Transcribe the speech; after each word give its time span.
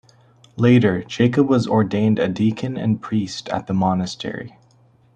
Later, 0.57 1.03
Jacob 1.03 1.47
was 1.47 1.67
ordained 1.67 2.17
a 2.17 2.27
deacon 2.27 2.75
and 2.75 2.99
priest 2.99 3.47
at 3.49 3.67
the 3.67 3.73
monastery. 3.75 4.57